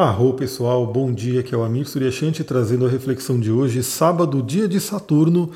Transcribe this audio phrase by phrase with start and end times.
[0.00, 4.42] Arro pessoal, bom dia, que é o Amir Suryashanti trazendo a reflexão de hoje, sábado,
[4.42, 5.50] dia de Saturno,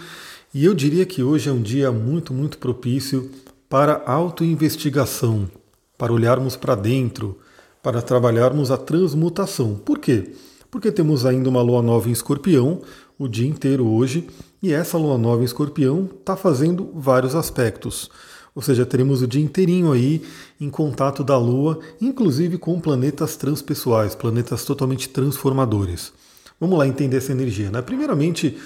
[0.52, 3.30] e eu diria que hoje é um dia muito, muito propício
[3.70, 5.48] para autoinvestigação,
[5.96, 7.38] para olharmos para dentro,
[7.82, 9.76] para trabalharmos a transmutação.
[9.76, 10.34] Por quê?
[10.70, 12.82] Porque temos ainda uma lua nova em escorpião
[13.18, 14.28] o dia inteiro hoje,
[14.62, 18.10] e essa lua nova em escorpião está fazendo vários aspectos.
[18.54, 20.22] Ou seja, teremos o dia inteirinho aí
[20.60, 26.12] em contato da Lua, inclusive com planetas transpessoais, planetas totalmente transformadores.
[26.60, 27.70] Vamos lá entender essa energia.
[27.70, 27.82] Né?
[27.82, 28.56] Primeiramente,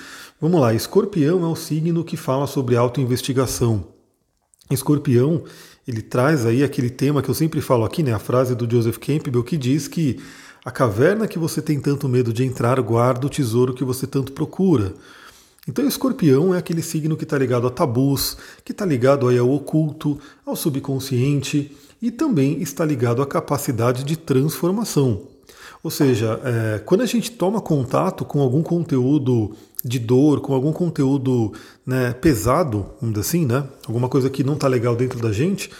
[0.40, 3.86] vamos lá, Escorpião é o signo que fala sobre autoinvestigação.
[4.70, 5.44] Escorpião,
[5.86, 8.12] ele traz aí aquele tema que eu sempre falo aqui, né?
[8.12, 10.20] A frase do Joseph Campbell que diz que
[10.62, 14.32] a caverna que você tem tanto medo de entrar guarda o tesouro que você tanto
[14.32, 14.92] procura.
[15.68, 19.52] Então, escorpião é aquele signo que está ligado a tabus, que está ligado aí ao
[19.52, 25.24] oculto, ao subconsciente e também está ligado à capacidade de transformação.
[25.82, 30.72] Ou seja, é, quando a gente toma contato com algum conteúdo de dor, com algum
[30.72, 31.52] conteúdo
[31.86, 35.70] né, pesado, vamos assim, né, alguma coisa que não está legal dentro da gente,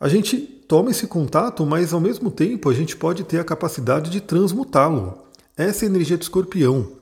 [0.00, 4.10] a gente toma esse contato, mas ao mesmo tempo a gente pode ter a capacidade
[4.10, 5.18] de transmutá-lo.
[5.56, 6.96] Essa é a energia do escorpião.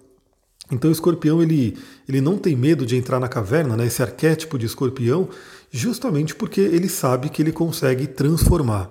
[0.71, 1.77] Então o escorpião ele,
[2.09, 5.29] ele não tem medo de entrar na caverna, né, esse arquétipo de escorpião,
[5.71, 8.91] justamente porque ele sabe que ele consegue transformar.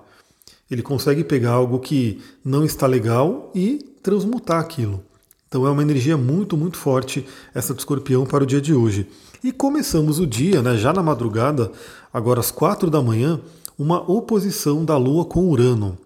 [0.69, 5.03] Ele consegue pegar algo que não está legal e transmutar aquilo.
[5.47, 9.07] Então é uma energia muito, muito forte essa do escorpião para o dia de hoje.
[9.43, 11.71] E começamos o dia, né, já na madrugada,
[12.11, 13.39] agora às quatro da manhã,
[13.77, 15.97] uma oposição da Lua com Urano.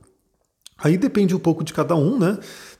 [0.77, 2.37] Aí depende um pouco de cada um, né?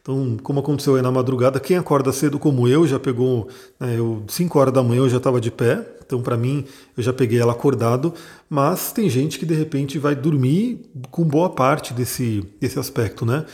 [0.07, 4.23] Então, como aconteceu aí na madrugada, quem acorda cedo como eu já pegou, né, eu
[4.29, 6.63] 5 horas da manhã eu já estava de pé, então para mim
[6.95, 8.13] eu já peguei ela acordado,
[8.49, 10.79] mas tem gente que de repente vai dormir
[11.11, 13.45] com boa parte desse, desse aspecto, né?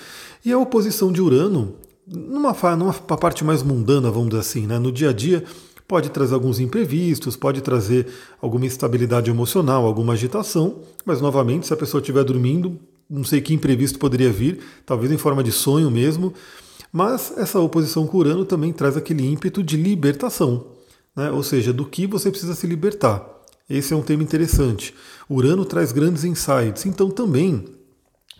[0.45, 1.73] E a oposição de Urano,
[2.05, 5.43] numa, numa parte mais mundana, vamos dizer assim, né, no dia a dia,
[5.87, 8.05] pode trazer alguns imprevistos, pode trazer
[8.39, 12.79] alguma instabilidade emocional, alguma agitação, mas novamente, se a pessoa estiver dormindo,
[13.13, 16.33] não sei que imprevisto poderia vir, talvez em forma de sonho mesmo,
[16.91, 20.67] mas essa oposição com Urano também traz aquele ímpeto de libertação,
[21.15, 21.29] né?
[21.29, 23.23] ou seja, do que você precisa se libertar.
[23.69, 24.93] Esse é um tema interessante.
[25.29, 27.65] Urano traz grandes insights, então também,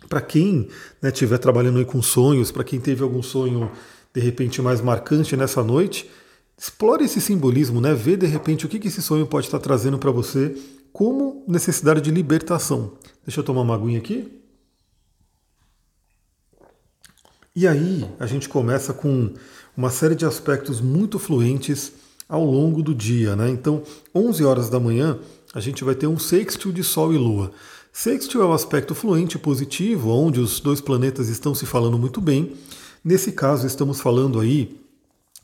[0.08, 0.68] para quem
[1.02, 3.70] estiver né, trabalhando aí com sonhos, para quem teve algum sonho
[4.12, 6.10] de repente mais marcante nessa noite,
[6.58, 7.94] explore esse simbolismo, né?
[7.94, 10.54] vê de repente o que esse sonho pode estar trazendo para você
[10.92, 12.92] como necessidade de libertação.
[13.24, 14.43] Deixa eu tomar uma aguinha aqui.
[17.56, 19.30] E aí a gente começa com
[19.76, 21.92] uma série de aspectos muito fluentes
[22.28, 23.36] ao longo do dia.
[23.36, 23.48] Né?
[23.48, 25.20] Então, 11 horas da manhã,
[25.54, 27.52] a gente vai ter um sextil de Sol e Lua.
[27.92, 32.20] Sextil é o um aspecto fluente positivo, onde os dois planetas estão se falando muito
[32.20, 32.54] bem.
[33.04, 34.76] Nesse caso, estamos falando aí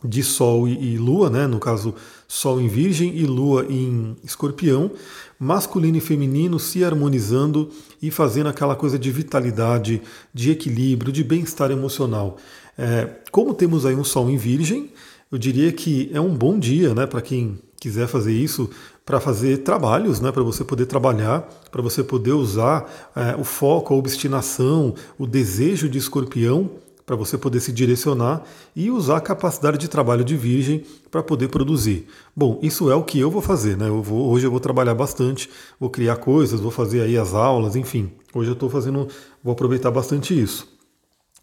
[0.04, 1.46] de Sol e, Lua, né?
[1.46, 1.94] no caso,
[2.26, 4.90] Sol em Virgem e Lua em Escorpião,
[5.38, 10.00] masculino e feminino se harmonizando e fazendo aquela coisa de vitalidade,
[10.32, 12.36] de equilíbrio, de bem-estar emocional.
[12.78, 14.90] É, como temos aí um Sol em Virgem,
[15.30, 18.70] eu diria que é um bom dia né, para quem quiser fazer isso,
[19.04, 21.40] para fazer trabalhos, né, para você poder trabalhar,
[21.70, 26.70] para você poder usar é, o foco, a obstinação, o desejo de escorpião
[27.10, 28.44] para você poder se direcionar
[28.76, 32.06] e usar a capacidade de trabalho de virgem para poder produzir.
[32.36, 33.88] Bom, isso é o que eu vou fazer, né?
[33.88, 35.50] Eu vou, hoje eu vou trabalhar bastante,
[35.80, 38.12] vou criar coisas, vou fazer aí as aulas, enfim.
[38.32, 39.08] Hoje eu estou fazendo,
[39.42, 40.68] vou aproveitar bastante isso.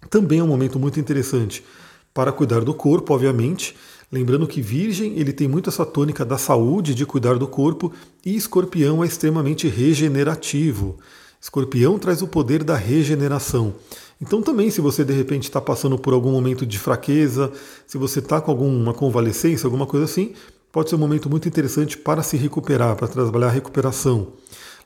[0.09, 1.65] Também é um momento muito interessante
[2.13, 3.75] para cuidar do corpo, obviamente.
[4.09, 7.91] Lembrando que Virgem ele tem muito essa tônica da saúde, de cuidar do corpo,
[8.25, 10.97] e Escorpião é extremamente regenerativo.
[11.41, 13.75] Escorpião traz o poder da regeneração.
[14.19, 17.51] Então também, se você de repente está passando por algum momento de fraqueza,
[17.85, 20.33] se você está com alguma convalescência, alguma coisa assim,
[20.71, 24.33] pode ser um momento muito interessante para se recuperar, para trabalhar a recuperação.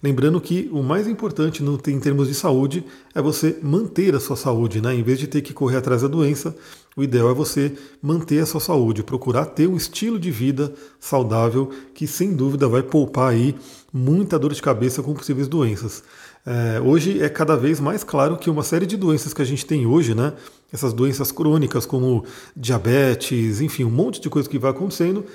[0.04, 2.84] Lembrando que o mais importante em termos de saúde
[3.14, 4.96] é você manter a sua saúde, né?
[4.96, 6.56] Em vez de ter que correr atrás da doença,
[6.98, 11.70] o ideal é você manter a sua saúde, procurar ter um estilo de vida saudável
[11.94, 13.56] que sem dúvida vai poupar aí
[13.94, 16.04] muita dor de cabeça com possíveis doenças.
[16.46, 19.66] É, hoje é cada vez mais claro que uma série de doenças que a gente
[19.66, 20.34] tem hoje, né?
[20.74, 25.26] Essas doenças crônicas como diabetes, enfim, um monte de coisa que vai acontecendo,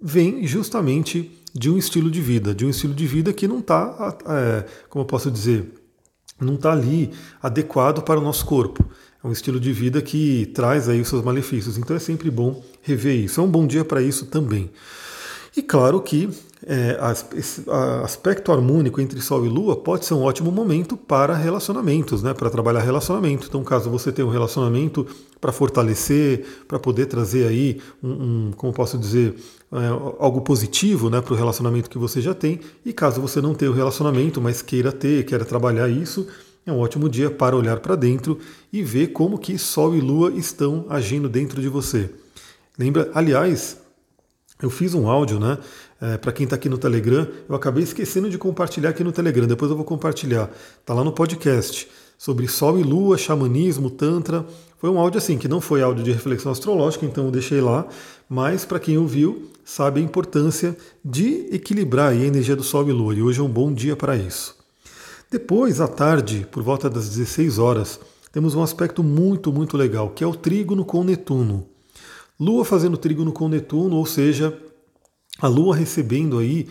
[0.00, 4.16] vem justamente de um estilo de vida, de um estilo de vida que não está,
[4.26, 5.72] é, como eu posso dizer,
[6.40, 7.10] não está ali
[7.42, 8.84] adequado para o nosso corpo.
[9.22, 11.78] É um estilo de vida que traz aí os seus malefícios.
[11.78, 13.40] Então é sempre bom rever isso.
[13.40, 14.70] É um bom dia para isso também.
[15.54, 16.30] E claro que
[16.66, 16.96] é,
[17.36, 17.64] esse
[18.04, 22.48] aspecto harmônico entre Sol e Lua pode ser um ótimo momento para relacionamentos, né, para
[22.48, 23.46] trabalhar relacionamento.
[23.48, 25.06] Então, caso você tenha um relacionamento
[25.40, 28.10] para fortalecer, para poder trazer aí um,
[28.48, 29.34] um como posso dizer,
[29.72, 29.88] é,
[30.18, 32.60] algo positivo né, para o relacionamento que você já tem.
[32.84, 36.26] E caso você não tenha o um relacionamento, mas queira ter, queira trabalhar isso,
[36.64, 38.38] é um ótimo dia para olhar para dentro
[38.72, 42.08] e ver como que Sol e Lua estão agindo dentro de você.
[42.78, 43.81] Lembra, aliás,
[44.62, 45.58] eu fiz um áudio, né?
[46.00, 49.46] É, para quem está aqui no Telegram, eu acabei esquecendo de compartilhar aqui no Telegram,
[49.46, 50.50] depois eu vou compartilhar.
[50.80, 54.46] Está lá no podcast sobre Sol e Lua, xamanismo, Tantra.
[54.78, 57.86] Foi um áudio assim, que não foi áudio de reflexão astrológica, então eu deixei lá,
[58.28, 63.14] mas para quem ouviu, sabe a importância de equilibrar a energia do Sol e Lua,
[63.14, 64.56] e hoje é um bom dia para isso.
[65.30, 67.98] Depois, à tarde, por volta das 16 horas,
[68.30, 71.71] temos um aspecto muito, muito legal, que é o trígono com Netuno.
[72.42, 74.58] Lua fazendo trígono com Netuno, ou seja,
[75.38, 76.66] a Lua recebendo aí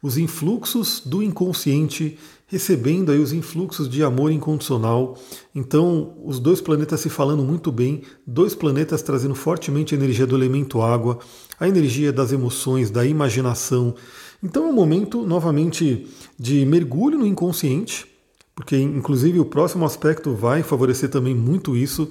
[0.00, 5.18] os influxos do inconsciente, recebendo aí os influxos de amor incondicional.
[5.52, 10.36] Então, os dois planetas se falando muito bem, dois planetas trazendo fortemente a energia do
[10.36, 11.18] elemento água,
[11.58, 13.96] a energia das emoções, da imaginação.
[14.40, 16.06] Então, é um momento novamente
[16.38, 18.06] de mergulho no inconsciente,
[18.54, 22.08] porque inclusive o próximo aspecto vai favorecer também muito isso.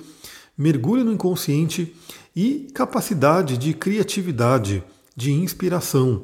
[0.57, 1.93] Mergulho no inconsciente
[2.35, 4.83] e capacidade de criatividade
[5.15, 6.23] de inspiração.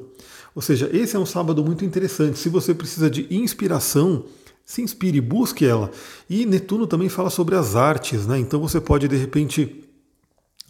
[0.53, 2.37] Ou seja, esse é um sábado muito interessante.
[2.37, 4.25] Se você precisa de inspiração,
[4.65, 5.89] se inspire, busque ela.
[6.29, 8.37] E Netuno também fala sobre as artes, né?
[8.37, 9.80] Então você pode de repente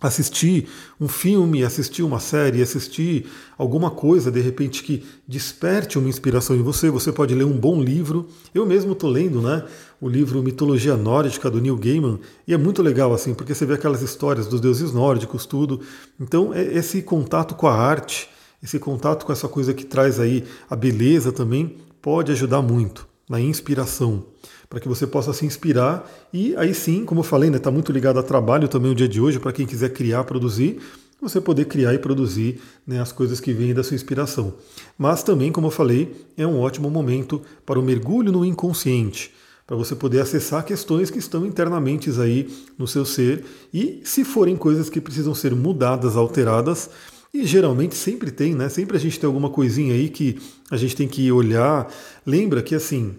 [0.01, 0.67] assistir
[0.99, 3.27] um filme, assistir uma série, assistir
[3.57, 6.89] alguma coisa de repente que desperte uma inspiração em você.
[6.89, 8.27] Você pode ler um bom livro.
[8.53, 9.63] Eu mesmo estou lendo, né,
[10.01, 13.75] o livro Mitologia Nórdica do Neil Gaiman e é muito legal assim, porque você vê
[13.75, 15.81] aquelas histórias dos deuses nórdicos, tudo.
[16.19, 18.27] Então, é esse contato com a arte,
[18.63, 23.39] esse contato com essa coisa que traz aí a beleza também pode ajudar muito na
[23.39, 24.25] inspiração
[24.71, 27.69] para que você possa se inspirar e aí sim, como eu falei, está né, tá
[27.69, 30.79] muito ligado a trabalho também o dia de hoje, para quem quiser criar, produzir,
[31.21, 34.53] você poder criar e produzir né, as coisas que vêm da sua inspiração.
[34.97, 39.33] Mas também, como eu falei, é um ótimo momento para o mergulho no inconsciente,
[39.67, 43.43] para você poder acessar questões que estão internamente aí no seu ser
[43.73, 46.89] e se forem coisas que precisam ser mudadas, alteradas,
[47.33, 48.69] e geralmente sempre tem, né?
[48.69, 50.39] Sempre a gente tem alguma coisinha aí que
[50.69, 51.89] a gente tem que olhar.
[52.25, 53.15] Lembra que assim,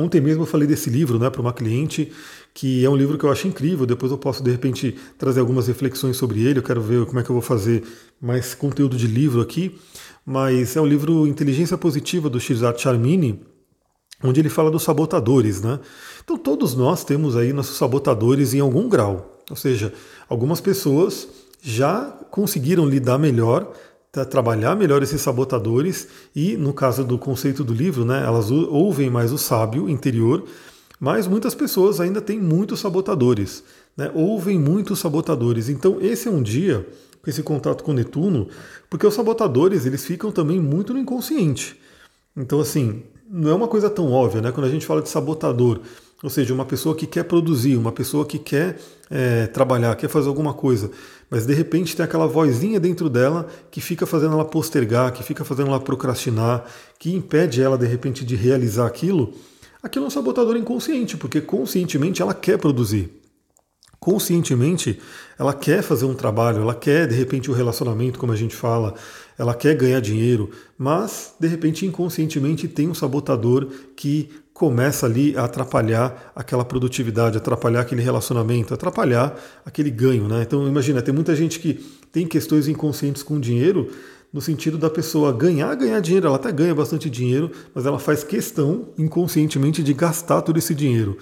[0.00, 2.10] Ontem mesmo eu falei desse livro né, para uma cliente,
[2.54, 3.84] que é um livro que eu acho incrível.
[3.86, 6.58] Depois eu posso, de repente, trazer algumas reflexões sobre ele.
[6.58, 7.82] Eu quero ver como é que eu vou fazer
[8.20, 9.78] mais conteúdo de livro aqui.
[10.24, 13.40] Mas é o livro Inteligência Positiva do Shirzad Charmini,
[14.22, 15.60] onde ele fala dos sabotadores.
[15.60, 15.78] Né?
[16.22, 19.42] Então, todos nós temos aí nossos sabotadores em algum grau.
[19.50, 19.92] Ou seja,
[20.28, 21.28] algumas pessoas
[21.62, 23.72] já conseguiram lidar melhor
[24.28, 29.32] trabalhar melhor esses sabotadores e, no caso do conceito do livro, né, elas ouvem mais
[29.32, 30.44] o sábio interior,
[30.98, 33.62] mas muitas pessoas ainda têm muitos sabotadores,
[33.96, 35.68] né, ouvem muitos sabotadores.
[35.68, 36.86] Então esse é um dia
[37.22, 38.48] com esse contato com Netuno,
[38.88, 41.78] porque os sabotadores eles ficam também muito no inconsciente.
[42.36, 44.50] Então assim, não é uma coisa tão óbvia, né?
[44.50, 45.80] Quando a gente fala de sabotador,
[46.22, 48.78] ou seja, uma pessoa que quer produzir, uma pessoa que quer
[49.10, 50.90] é, trabalhar, quer fazer alguma coisa,
[51.30, 55.44] mas de repente tem aquela vozinha dentro dela que fica fazendo ela postergar, que fica
[55.44, 56.64] fazendo ela procrastinar,
[56.98, 59.32] que impede ela de repente de realizar aquilo.
[59.82, 63.10] Aquilo é um sabotador inconsciente, porque conscientemente ela quer produzir.
[63.98, 64.98] Conscientemente
[65.38, 68.54] ela quer fazer um trabalho, ela quer de repente o um relacionamento, como a gente
[68.54, 68.94] fala,
[69.38, 75.44] ela quer ganhar dinheiro, mas de repente inconscientemente tem um sabotador que começa ali a
[75.44, 80.28] atrapalhar aquela produtividade, atrapalhar aquele relacionamento, atrapalhar aquele ganho.
[80.28, 80.42] Né?
[80.42, 83.88] Então imagina, tem muita gente que tem questões inconscientes com dinheiro,
[84.30, 88.22] no sentido da pessoa ganhar, ganhar dinheiro, ela até ganha bastante dinheiro, mas ela faz
[88.22, 91.16] questão inconscientemente de gastar todo esse dinheiro.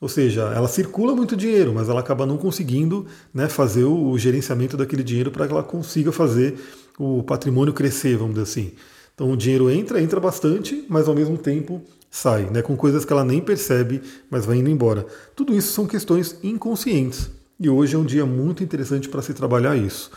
[0.00, 3.04] Ou seja, ela circula muito dinheiro, mas ela acaba não conseguindo
[3.34, 6.58] né, fazer o gerenciamento daquele dinheiro para que ela consiga fazer
[6.98, 8.72] o patrimônio crescer, vamos dizer assim.
[9.14, 13.12] Então o dinheiro entra, entra bastante, mas ao mesmo tempo sai, né, com coisas que
[13.12, 15.06] ela nem percebe, mas vai indo embora.
[15.36, 17.30] Tudo isso são questões inconscientes.
[17.60, 20.10] E hoje é um dia muito interessante para se trabalhar isso.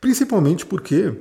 [0.00, 1.12] Principalmente porque,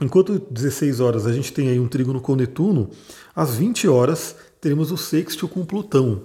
[0.00, 2.90] enquanto 16 horas a gente tem aí um trígono com Netuno,
[3.34, 6.22] às 20 horas teremos o sextil com Plutão.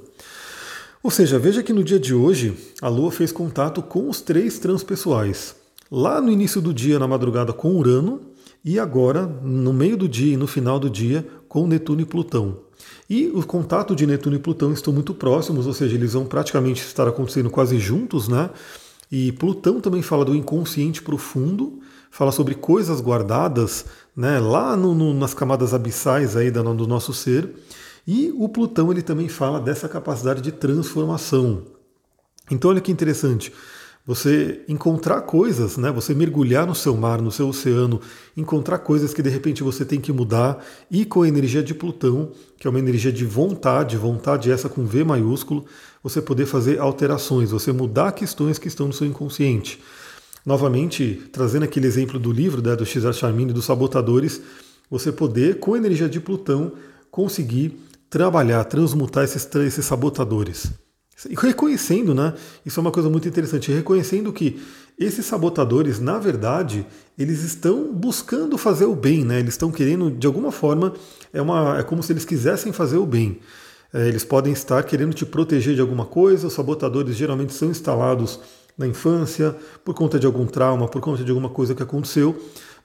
[1.03, 4.57] Ou seja, veja que no dia de hoje a Lua fez contato com os três
[4.59, 5.55] transpessoais.
[5.91, 8.21] Lá no início do dia, na madrugada, com Urano,
[8.63, 12.59] e agora, no meio do dia e no final do dia, com Netuno e Plutão.
[13.09, 16.81] E o contato de Netuno e Plutão estão muito próximos, ou seja, eles vão praticamente
[16.81, 18.49] estar acontecendo quase juntos, né?
[19.11, 23.85] E Plutão também fala do inconsciente profundo, fala sobre coisas guardadas
[24.15, 27.49] né, lá no, no, nas camadas abissais aí do nosso ser.
[28.07, 31.63] E o Plutão ele também fala dessa capacidade de transformação.
[32.49, 33.53] Então olha que interessante
[34.05, 35.89] você encontrar coisas, né?
[35.91, 38.01] Você mergulhar no seu mar, no seu oceano,
[38.35, 42.31] encontrar coisas que de repente você tem que mudar e com a energia de Plutão,
[42.57, 45.65] que é uma energia de vontade, vontade essa com V maiúsculo,
[46.01, 49.81] você poder fazer alterações, você mudar questões que estão no seu inconsciente.
[50.45, 54.41] Novamente, trazendo aquele exemplo do livro né, do Cesar Charmini dos sabotadores,
[54.89, 56.73] você poder com a energia de Plutão
[57.09, 57.79] conseguir
[58.09, 60.82] trabalhar, transmutar esses, esses sabotadores.
[61.29, 62.33] E reconhecendo, né?
[62.65, 64.59] Isso é uma coisa muito interessante, reconhecendo que
[64.99, 66.85] esses sabotadores, na verdade,
[67.17, 69.39] eles estão buscando fazer o bem, né?
[69.39, 70.93] Eles estão querendo, de alguma forma,
[71.31, 73.39] é, uma, é como se eles quisessem fazer o bem.
[73.93, 78.39] É, eles podem estar querendo te proteger de alguma coisa, os sabotadores geralmente são instalados
[78.77, 79.55] na infância,
[79.85, 82.35] por conta de algum trauma, por conta de alguma coisa que aconteceu,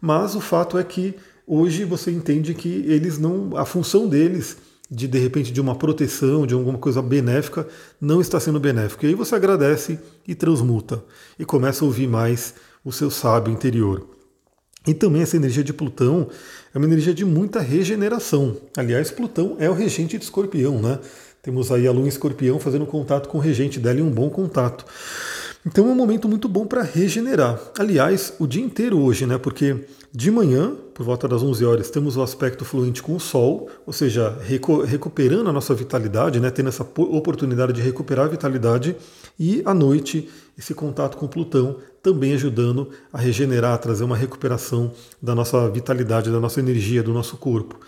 [0.00, 1.14] mas o fato é que
[1.46, 3.56] hoje você entende que eles não.
[3.56, 4.58] a função deles
[4.90, 7.66] de de repente de uma proteção, de alguma coisa benéfica,
[8.00, 9.04] não está sendo benéfico.
[9.04, 11.02] E aí você agradece e transmuta
[11.38, 12.54] e começa a ouvir mais
[12.84, 14.06] o seu sábio interior.
[14.86, 16.28] E também essa energia de Plutão
[16.74, 18.56] é uma energia de muita regeneração.
[18.76, 20.98] Aliás, Plutão é o regente de Escorpião, né?
[21.42, 24.30] Temos aí a Lua em Escorpião fazendo contato com o regente dela e um bom
[24.30, 24.86] contato.
[25.66, 27.60] Então é um momento muito bom para regenerar.
[27.78, 29.36] Aliás, o dia inteiro hoje, né?
[29.36, 33.70] Porque de manhã, por volta das 11 horas, temos o aspecto fluente com o Sol,
[33.86, 36.50] ou seja, recu recuperando a nossa vitalidade, né?
[36.50, 38.96] Tendo essa oportunidade de recuperar a vitalidade.
[39.38, 40.28] E à noite,
[40.58, 44.90] esse contato com Plutão também ajudando a regenerar, a trazer uma recuperação
[45.22, 47.78] da nossa vitalidade, da nossa energia, do nosso corpo.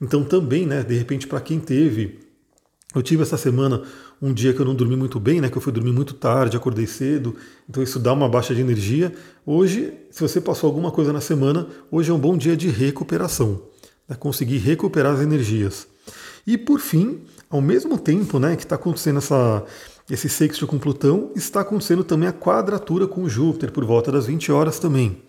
[0.00, 0.84] Então também, né?
[0.84, 2.20] De repente, para quem teve
[2.94, 3.82] eu tive essa semana
[4.20, 5.48] um dia que eu não dormi muito bem, né?
[5.48, 7.36] Que eu fui dormir muito tarde, acordei cedo,
[7.68, 9.14] então isso dá uma baixa de energia.
[9.46, 13.62] Hoje, se você passou alguma coisa na semana, hoje é um bom dia de recuperação,
[14.08, 15.86] né, conseguir recuperar as energias.
[16.44, 19.64] E por fim, ao mesmo tempo, né, que está acontecendo essa,
[20.10, 24.50] esse sexto com Plutão, está acontecendo também a quadratura com Júpiter por volta das 20
[24.50, 25.22] horas também.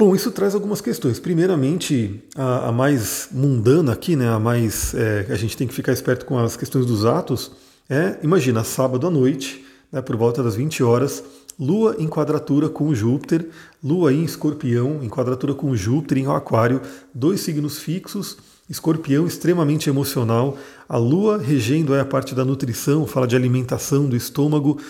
[0.00, 1.20] Bom, isso traz algumas questões.
[1.20, 5.92] Primeiramente, a, a mais mundana aqui, né, a mais é, a gente tem que ficar
[5.92, 7.52] esperto com as questões dos atos,
[7.86, 11.22] é, imagina, sábado à noite, né, por volta das 20 horas,
[11.58, 13.50] Lua em quadratura com Júpiter,
[13.84, 16.80] Lua em Escorpião, em quadratura com Júpiter em Aquário,
[17.12, 18.38] dois signos fixos,
[18.70, 20.56] Escorpião extremamente emocional,
[20.88, 24.80] a Lua regendo é a parte da nutrição, fala de alimentação do estômago.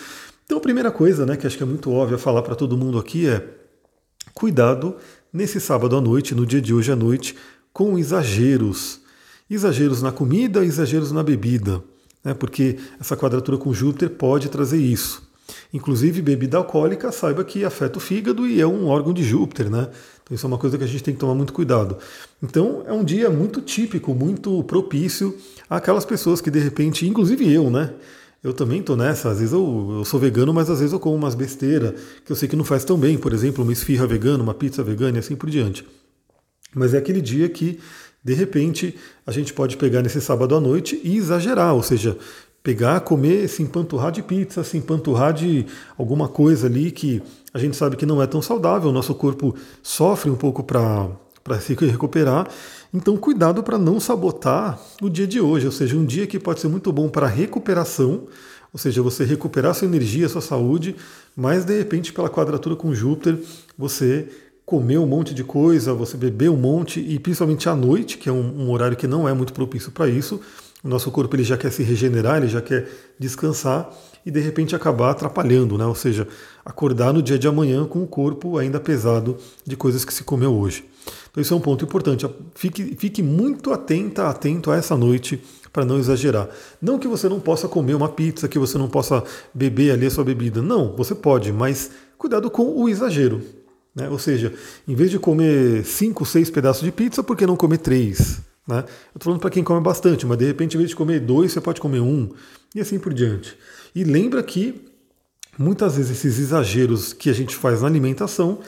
[0.45, 2.97] Então, a primeira coisa, né, que acho que é muito óbvia falar para todo mundo
[2.97, 3.59] aqui é
[4.33, 4.95] Cuidado
[5.31, 7.35] nesse sábado à noite, no dia de hoje à noite,
[7.73, 9.01] com exageros.
[9.49, 11.83] Exageros na comida, exageros na bebida,
[12.23, 12.33] né?
[12.33, 15.29] porque essa quadratura com Júpiter pode trazer isso.
[15.73, 19.89] Inclusive, bebida alcoólica, saiba que afeta o fígado e é um órgão de Júpiter, né?
[20.23, 21.97] Então, isso é uma coisa que a gente tem que tomar muito cuidado.
[22.41, 25.37] Então, é um dia muito típico, muito propício
[25.69, 27.93] àquelas pessoas que, de repente, inclusive eu, né?
[28.43, 31.15] Eu também tô nessa, às vezes eu, eu sou vegano, mas às vezes eu como
[31.15, 31.93] umas besteiras
[32.25, 34.83] que eu sei que não faz tão bem, por exemplo, uma esfirra vegana, uma pizza
[34.83, 35.85] vegana e assim por diante.
[36.73, 37.79] Mas é aquele dia que,
[38.23, 38.95] de repente,
[39.27, 42.17] a gente pode pegar nesse sábado à noite e exagerar, ou seja,
[42.63, 47.21] pegar, comer, se empanturrar de pizza, se empanturrar de alguma coisa ali que
[47.53, 51.59] a gente sabe que não é tão saudável, o nosso corpo sofre um pouco para
[51.59, 52.47] se recuperar
[52.93, 56.59] então, cuidado para não sabotar o dia de hoje, ou seja, um dia que pode
[56.59, 58.27] ser muito bom para recuperação,
[58.73, 60.95] ou seja, você recuperar sua energia, sua saúde,
[61.35, 63.37] mas de repente, pela quadratura com Júpiter,
[63.77, 64.27] você
[64.65, 68.31] comeu um monte de coisa, você bebeu um monte, e principalmente à noite, que é
[68.31, 70.41] um, um horário que não é muito propício para isso,
[70.83, 72.87] o nosso corpo ele já quer se regenerar, ele já quer
[73.19, 73.89] descansar
[74.25, 75.85] e de repente acabar atrapalhando, né?
[75.85, 76.27] ou seja,
[76.65, 80.53] acordar no dia de amanhã com o corpo ainda pesado de coisas que se comeu
[80.53, 80.85] hoje.
[81.29, 82.27] Então isso é um ponto importante.
[82.53, 86.49] Fique, fique muito atenta, atento a essa noite para não exagerar.
[86.81, 89.23] Não que você não possa comer uma pizza, que você não possa
[89.53, 90.61] beber ali a sua bebida.
[90.61, 93.41] Não, você pode, mas cuidado com o exagero.
[93.95, 94.09] Né?
[94.09, 94.53] Ou seja,
[94.87, 98.41] em vez de comer cinco, seis pedaços de pizza, por que não comer três?
[98.67, 98.79] Né?
[98.79, 101.51] Eu estou falando para quem come bastante, mas de repente, em vez de comer dois,
[101.51, 102.29] você pode comer um,
[102.75, 103.57] e assim por diante.
[103.93, 104.85] E lembra que
[105.57, 108.59] muitas vezes esses exageros que a gente faz na alimentação,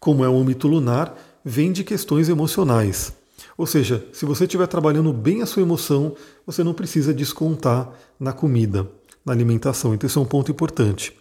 [0.00, 3.12] como é o mito lunar, vem de questões emocionais.
[3.56, 8.32] Ou seja, se você estiver trabalhando bem a sua emoção, você não precisa descontar na
[8.32, 8.88] comida,
[9.24, 9.94] na alimentação.
[9.94, 11.12] Então, isso é um ponto importante.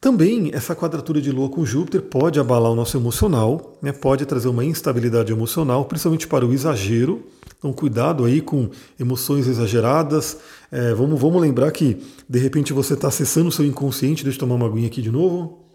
[0.00, 3.92] Também, essa quadratura de Lua com Júpiter pode abalar o nosso emocional, né?
[3.92, 7.22] pode trazer uma instabilidade emocional, principalmente para o exagero.
[7.58, 10.38] Então, cuidado aí com emoções exageradas.
[10.72, 14.24] É, vamos, vamos lembrar que, de repente, você está acessando o seu inconsciente.
[14.24, 15.66] Deixa eu tomar uma aguinha aqui de novo.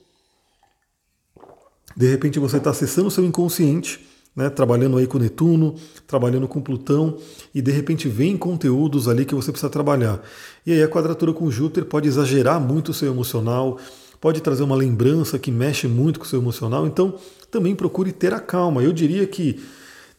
[1.96, 4.04] De repente você está acessando o seu inconsciente
[4.36, 7.18] né, trabalhando aí com Netuno, trabalhando com Plutão,
[7.54, 10.22] e de repente vem conteúdos ali que você precisa trabalhar.
[10.66, 13.80] E aí a quadratura com Júpiter pode exagerar muito o seu emocional,
[14.26, 17.14] pode trazer uma lembrança que mexe muito com o seu emocional, então
[17.52, 18.82] também procure ter a calma.
[18.82, 19.64] Eu diria que,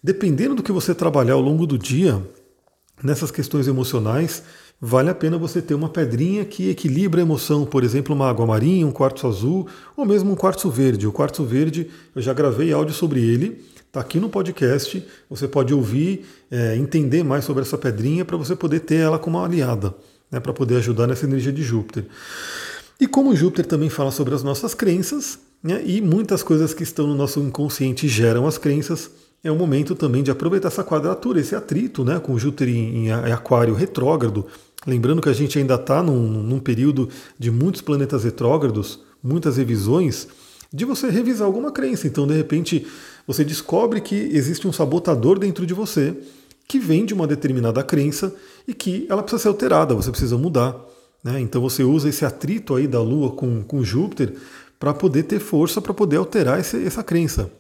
[0.00, 2.22] dependendo do que você trabalhar ao longo do dia,
[3.02, 4.44] nessas questões emocionais,
[4.80, 8.46] vale a pena você ter uma pedrinha que equilibra a emoção, por exemplo, uma água
[8.46, 11.04] marinha, um quartzo azul ou mesmo um quartzo verde.
[11.08, 15.04] O quartzo verde, eu já gravei áudio sobre ele, está aqui no podcast.
[15.28, 19.36] Você pode ouvir, é, entender mais sobre essa pedrinha para você poder ter ela como
[19.40, 19.92] aliada,
[20.30, 22.06] né, para poder ajudar nessa energia de Júpiter.
[23.00, 27.07] E como Júpiter também fala sobre as nossas crenças, né, e muitas coisas que estão
[27.07, 29.11] no nosso inconsciente geram as crenças,
[29.45, 33.33] é o momento também de aproveitar essa quadratura, esse atrito né, com Júpiter em, em
[33.33, 34.47] Aquário retrógrado,
[34.87, 40.29] Lembrando que a gente ainda está num, num período de muitos planetas retrógrados, muitas revisões,
[40.73, 42.07] de você revisar alguma crença.
[42.07, 42.87] Então, de repente,
[43.26, 46.15] você descobre que existe um sabotador dentro de você
[46.69, 48.35] que vem de uma determinada crença
[48.67, 50.76] e que ela precisa ser alterada, você precisa mudar.
[51.26, 51.40] Né?
[51.40, 54.33] Então você usa esse atrito aí da Lua com, com Júpiter
[54.78, 57.50] para poder ter força para poder alterar esse, essa crença.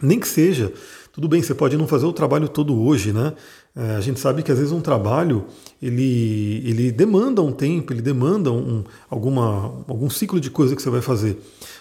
[0.00, 0.72] Nem que seja,
[1.12, 3.32] tudo bem, você pode não fazer o trabalho todo hoje, né?
[3.74, 5.46] É, a gente sabe que às vezes um trabalho
[5.82, 10.90] ele, ele demanda um tempo, ele demanda um, alguma, algum ciclo de coisa que você
[10.90, 11.36] vai fazer.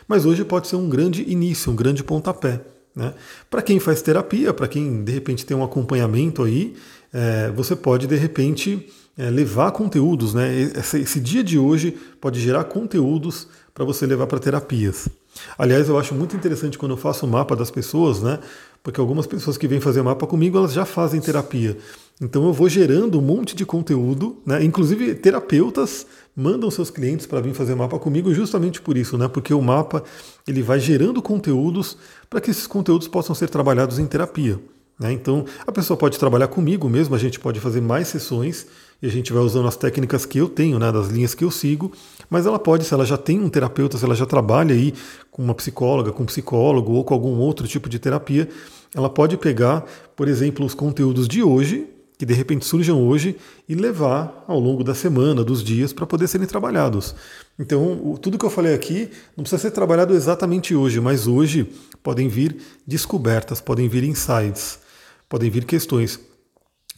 [0.08, 2.60] Mas hoje pode ser um grande início, um grande pontapé.
[2.96, 3.14] Né?
[3.52, 6.74] Para quem faz terapia, para quem de repente tem um acompanhamento aí,
[7.14, 10.34] é, você pode de repente é, levar conteúdos.
[10.34, 10.72] Né?
[10.76, 15.10] Esse, esse dia de hoje pode gerar conteúdos para você levar para terapias.
[15.58, 18.40] Aliás, eu acho muito interessante quando eu faço o mapa das pessoas, né?
[18.84, 21.78] Porque algumas pessoas que vêm fazer mapa comigo, elas já fazem terapia.
[22.22, 24.64] Então eu vou gerando um monte de conteúdo, né?
[24.64, 26.06] Inclusive terapeutas
[26.36, 29.28] mandam seus clientes para vir fazer mapa comigo justamente por isso, né?
[29.28, 30.04] Porque o mapa
[30.48, 31.98] ele vai gerando conteúdos
[32.30, 34.60] para que esses conteúdos possam ser trabalhados em terapia.
[35.00, 35.12] Né?
[35.14, 38.68] Então a pessoa pode trabalhar comigo mesmo, a gente pode fazer mais sessões
[39.04, 40.90] e a gente vai usando as técnicas que eu tenho, né?
[40.90, 41.92] Das linhas que eu sigo,
[42.30, 44.94] mas ela pode, se ela já tem um terapeuta, se ela já trabalha aí
[45.30, 48.48] com uma psicóloga, com um psicólogo ou com algum outro tipo de terapia,
[48.96, 51.86] ela pode pegar, por exemplo, os conteúdos de hoje,
[52.18, 53.36] que de repente surjam hoje,
[53.68, 57.14] e levar ao longo da semana, dos dias, para poder serem trabalhados.
[57.60, 61.70] Então, tudo que eu falei aqui não precisa ser trabalhado exatamente hoje, mas hoje
[62.02, 62.56] podem vir
[62.88, 64.80] descobertas, podem vir insights,
[65.28, 66.33] podem vir questões.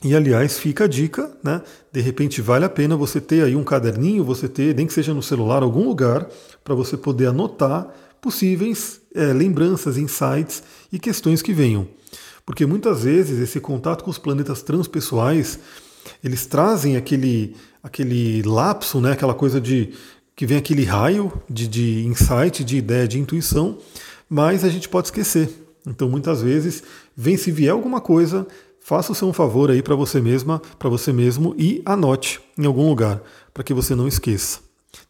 [0.06, 1.64] E aliás, fica a dica, né?
[1.92, 5.16] De repente vale a pena você ter aí um caderninho, você ter, nem que seja
[5.16, 6.30] no celular, algum lugar,
[6.64, 7.92] para você poder anotar
[8.22, 10.62] possíveis é, lembranças, insights
[10.94, 11.88] e questões que venham.
[12.46, 15.58] Porque muitas vezes esse contato com os planetas transpessoais,
[16.24, 19.92] eles trazem aquele, aquele lapso, né, aquela coisa de
[20.36, 23.80] que vem aquele raio de, de insight, de ideia, de intuição,
[24.30, 25.50] mas a gente pode esquecer.
[25.84, 26.84] Então muitas vezes
[27.18, 28.46] vem se vier alguma coisa,
[28.86, 32.68] faça o seu um favor aí para você mesma, para você mesmo e anote em
[32.68, 33.20] algum lugar
[33.52, 34.60] para que você não esqueça.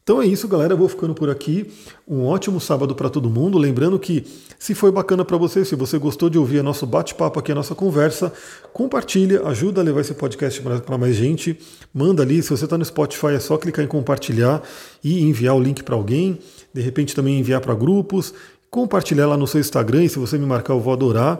[0.01, 0.73] Então é isso, galera.
[0.73, 1.69] Eu vou ficando por aqui.
[2.07, 3.57] Um ótimo sábado para todo mundo.
[3.57, 4.25] Lembrando que,
[4.57, 7.75] se foi bacana para você, se você gostou de ouvir nosso bate-papo aqui, a nossa
[7.75, 8.31] conversa,
[8.71, 11.59] compartilha, ajuda a levar esse podcast para mais gente.
[11.93, 12.41] Manda ali.
[12.41, 14.63] Se você está no Spotify, é só clicar em compartilhar
[15.03, 16.39] e enviar o link para alguém.
[16.73, 18.33] De repente também enviar para grupos
[18.75, 21.39] compartilhar lá no seu Instagram e se você me marcar eu vou adorar.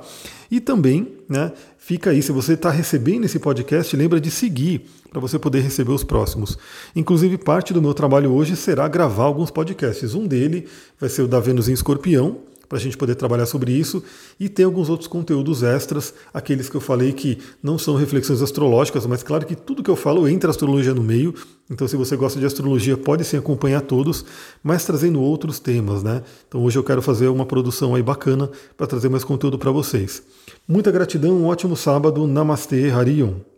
[0.56, 5.20] E também, né, fica aí, se você está recebendo esse podcast, lembra de seguir para
[5.20, 6.58] você poder receber os próximos.
[6.96, 10.16] Inclusive, parte do meu trabalho hoje será gravar alguns podcasts.
[10.16, 10.66] Um dele
[10.98, 14.04] vai ser o da Vênus em Escorpião, para a gente poder trabalhar sobre isso
[14.40, 19.06] e ter alguns outros conteúdos extras, aqueles que eu falei que não são reflexões astrológicas,
[19.06, 21.34] mas claro que tudo que eu falo entra astrologia no meio.
[21.70, 24.24] Então, se você gosta de astrologia, pode sim acompanhar todos,
[24.64, 26.22] mas trazendo outros temas, né?
[26.48, 30.22] Então, hoje eu quero fazer uma produção aí bacana para trazer mais conteúdo para vocês.
[30.68, 32.28] Muita gratidão, um ótimo sábado.
[32.28, 33.55] Namastê, Harion.